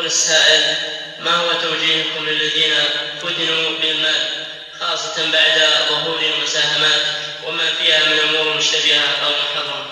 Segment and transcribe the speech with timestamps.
[0.00, 0.76] يقول السائل
[1.20, 2.74] ما هو توجيهكم للذين
[3.20, 4.46] فتنوا بالمال
[4.78, 7.02] خاصة بعد ظهور المساهمات
[7.46, 9.86] وما فيها من أمور مشتبهة أو محرمة؟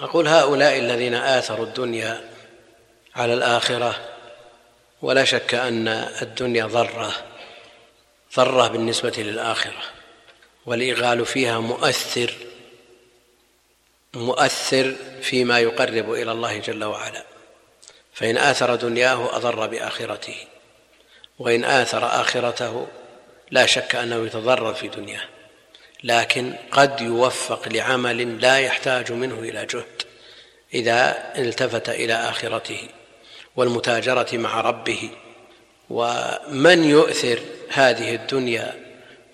[0.00, 2.30] أقول هؤلاء الذين آثروا الدنيا
[3.16, 4.00] على الآخرة
[5.02, 5.88] ولا شك أن
[6.22, 7.12] الدنيا ضرة
[8.36, 9.82] ضرة بالنسبة للآخرة
[10.66, 12.34] والإغال فيها مؤثر
[14.14, 17.31] مؤثر فيما يقرب إلى الله جل وعلا.
[18.12, 20.36] فإن آثر دنياه أضر بآخرته
[21.38, 22.86] وإن آثر آخرته
[23.50, 25.24] لا شك أنه يتضرر في دنياه
[26.04, 30.02] لكن قد يوفق لعمل لا يحتاج منه إلى جهد
[30.74, 32.88] إذا التفت إلى آخرته
[33.56, 35.10] والمتاجرة مع ربه.
[35.90, 37.38] ومن يؤثر
[37.68, 38.74] هذه الدنيا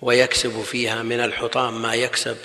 [0.01, 2.37] ويكسب فيها من الحطام ما يكسب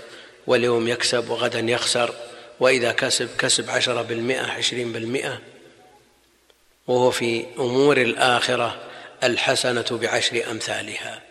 [0.46, 2.14] واليوم يكسب وغدا يخسر
[2.60, 5.40] وإذا كسب كسب عشرة بالمئة عشرين بالمئة
[6.86, 8.80] وهو في أمور الآخرة
[9.24, 11.22] الحسنة بعشر أمثالها.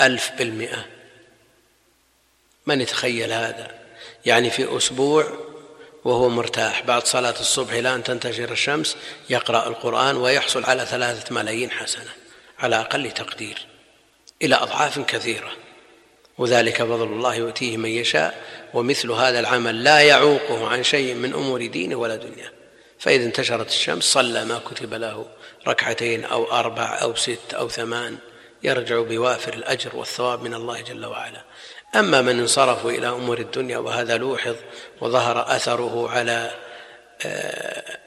[0.00, 0.86] ألف بالمئة.
[2.66, 3.70] من يتخيل هذا؟
[4.26, 5.26] يعني في أسبوع
[6.04, 6.82] وهو مرتاح.
[6.82, 8.96] بعد صلاة الصبح إلى أن تنتشر الشمس
[9.30, 12.10] يقرأ القرآن ويحصل على ثلاثة ملايين حسنة
[12.58, 13.66] على أقل تقدير
[14.42, 15.50] إلى أضعاف كثيرة.
[16.38, 21.66] وذلك فضل الله يؤتيه من يشاء ومثل هذا العمل لا يعوقه عن شيء من أمور
[21.66, 22.57] دينه ولا دنياه.
[22.98, 25.26] فإذا انتشرت الشمس صلى ما كتب له
[25.68, 28.16] ركعتين أو أربع أو ست أو ثمان
[28.62, 31.42] يرجع بوافر الأجر والثواب من الله جل وعلا.
[31.94, 34.56] أما من انصرفوا إلى أمور الدنيا وهذا لوحظ
[35.00, 36.50] وظهر أثره على
[37.26, 37.98] آه،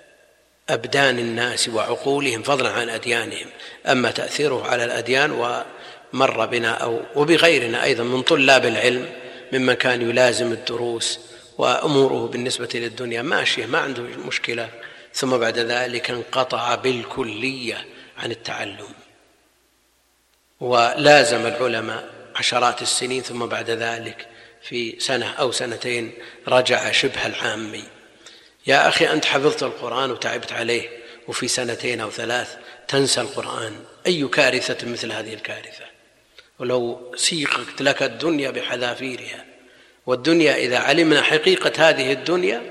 [0.70, 3.48] أبدان الناس وعقولهم فضلا عن أديانهم.
[3.88, 9.10] أما تأثيره على الأديان ومر بنا أو وبغيرنا أيضا من طلاب العلم
[9.54, 11.20] ممن كان يلازم الدروس
[11.62, 13.22] وأموره بالنسبة للدنيا.
[13.22, 14.70] ماشيه ما عنده مشكلة.
[15.14, 17.86] ثم بعد ذلك انقطع بالكلية
[18.18, 18.94] عن التعلم.
[20.60, 24.28] ولازم العلماء عشرات السنين ثم بعد ذلك
[24.62, 26.12] في سنة أو سنتين
[26.48, 27.84] رجع شبه العامي
[28.68, 30.90] يا أخي أنت حفظت القرآن وتعبت عليه
[31.28, 32.58] وفي سنتين أو ثلاث
[32.88, 33.80] تنسى القرآن.
[34.08, 35.86] أي كارثة مثل هذه الكارثة؟
[36.60, 39.51] ولو سيقت لك الدنيا بحذافيرها.
[40.06, 42.62] والدنيا إذا علمنا حقيقة هذه الدنيا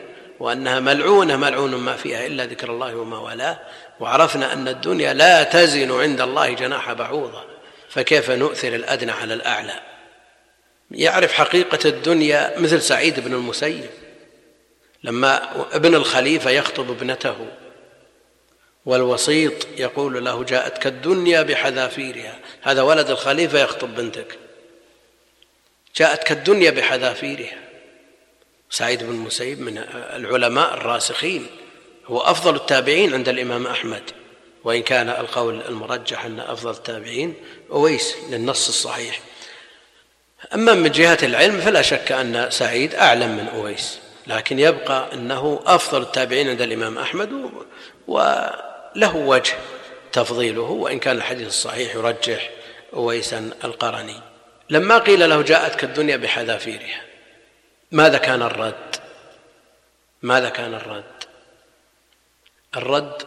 [0.41, 3.59] وأنها ملعونة ملعون ما فيها إلا ذكر الله وما والاه
[4.01, 7.45] وعرفنا أن الدنيا لا تزن عند الله جناح بعوضة
[7.89, 9.81] فكيف نؤثر الأدنى على الأعلى؟
[10.91, 13.91] يعرف حقيقة الدنيا مثل سعيد بن المسيب
[15.05, 17.37] لما ابن الخليفة يخطب ابنته
[18.87, 24.39] والوسيط يقول له جاءتك الدنيا بحذافيرها هذا ولد الخليفة يخطب بنتك.
[25.97, 27.59] جاءتك الدنيا بحذافيرها.
[28.71, 31.47] سعيد بن المسيب من العلماء الراسخين
[32.06, 34.03] هو أفضل التابعين عند الإمام أحمد
[34.65, 37.34] وإن كان القول المرجح أن أفضل التابعين
[37.71, 39.21] أويس للنص الصحيح.
[40.55, 46.03] أما من جهة العلم فلا شك أن سعيد أعلم من أويس لكن يبقى أنه أفضل
[46.03, 47.50] التابعين عند الإمام أحمد
[48.09, 49.55] وله وجه
[50.12, 52.50] تفضيله وإن كان الحديث الصحيح يرجح
[52.95, 54.30] أويسا القرني.
[54.70, 57.03] لما قيل له جاءتك الدنيا بحذافيرها
[57.91, 58.97] ماذا كان الرد؟
[60.22, 61.25] ماذا كان الرد؟
[62.76, 63.22] الرد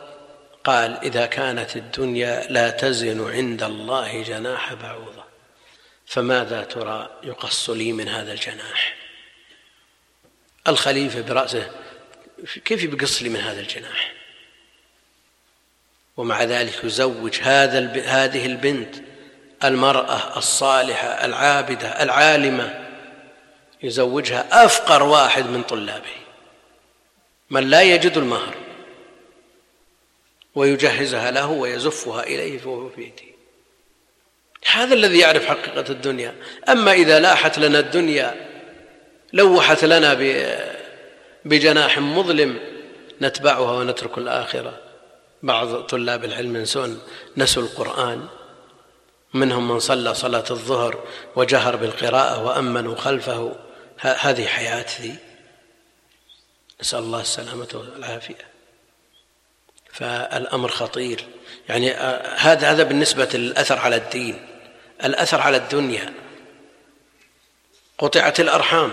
[0.64, 5.24] قال إذا كانت الدنيا لا تزن عند الله جناح بعوضة
[6.06, 8.96] فماذا ترى يقص لي من هذا الجناح؟
[10.68, 11.72] الخليفة برأسه
[12.66, 14.14] كيف بيقص لي من هذا الجناح؟
[16.18, 19.13] ومع ذلك يزوج هذا هذه البنت
[19.64, 22.90] المرأة الصالحة العابدة العالمة
[23.84, 26.16] يزوجها أفقر واحد من طلابه.
[27.50, 28.56] من لا يجد المهر
[30.56, 33.34] ويجهزها له ويزفها إليه فهو في يده
[34.72, 36.36] هذا الذي يعرف حقيقة الدنيا.
[36.70, 38.50] أما إذا لاحت لنا الدنيا
[39.34, 40.14] لوحت لنا
[41.46, 42.60] بجناح مظلم
[43.22, 44.80] نتبعها ونترك الآخرة.
[45.44, 47.02] بعض طلاب العلم ينسون
[47.38, 48.28] نسوا القرآن.
[49.34, 51.04] منهم من صلى صلاة الظهر
[51.36, 53.56] وجهر بالقراءة وأمنوا خلفه.
[54.00, 55.16] هذه حياتي.
[56.82, 58.48] نسأل الله السلامة والعافية.
[59.94, 61.26] فالأمر خطير.
[61.70, 64.48] يعني آه، هذا هذا بالنسبة للأثر على الدين.
[65.04, 66.14] الأثر على الدنيا.
[67.98, 68.92] قطعت الأرحام.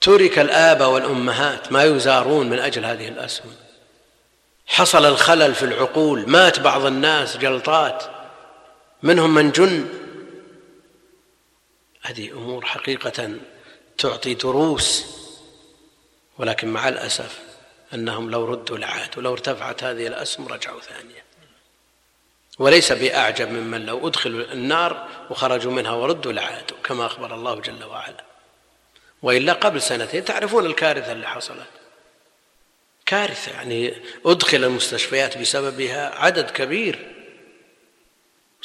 [0.00, 3.54] ترك الآباء والأمهات ما يزارون من أجل هذه الأسهم
[4.66, 6.30] حصل الخلل في العقول.
[6.30, 8.15] مات بعض الناس جلطات.
[9.06, 9.88] منهم من جن.
[12.02, 13.30] هذه أمور حقيقة
[13.98, 15.06] تعطي دروس
[16.38, 17.38] ولكن مع الأسف
[17.94, 21.24] أنهم لو ردوا لعادوا لو ارتفعت هذه الأسهم رجعوا ثانية.
[22.58, 28.24] وليس بأعجب ممن لو أدخلوا النار وخرجوا منها وردوا لعادوا كما أخبر الله جل وعلا.
[29.22, 31.66] وإلا قبل سنتين تعرفون الكارثة اللي حصلت.
[33.06, 33.94] كارثة يعني
[34.26, 37.15] أدخل المستشفيات بسببها عدد كبير.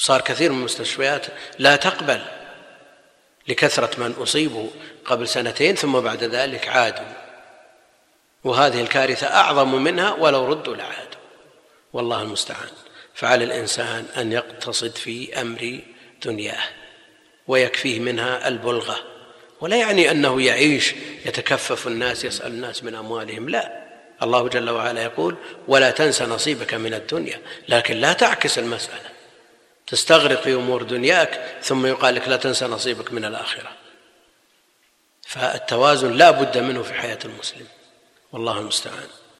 [0.01, 1.25] صار كثير من المستشفيات
[1.59, 2.21] لا تقبل
[3.47, 4.69] لكثرة من أصيبوا
[5.05, 7.13] قبل سنتين ثم بعد ذلك عادوا.
[8.43, 11.21] وهذه الكارثة أعظم منها ولو ردوا لعادوا.
[11.93, 12.69] والله المستعان.
[13.13, 15.79] فعلى الإنسان أن يقتصد في أمر
[16.25, 16.63] دنياه
[17.47, 18.99] ويكفيه منها البلغة.
[19.59, 20.93] ولا يعني أنه يعيش
[21.25, 23.49] يتكفف الناس يسأل الناس من أموالهم.
[23.49, 23.81] لا.
[24.23, 25.35] الله جل وعلا يقول
[25.67, 27.41] ولا تنس نصيبك من الدنيا.
[27.69, 29.10] لكن لا تعكس المسألة.
[29.87, 33.71] تستغرق في أمور دنياك ثم يقال لك لا تنسى نصيبك من الآخرة.
[35.27, 37.67] فالتوازن لا بد منه في حياة المسلم.
[38.31, 39.07] والله المستعان.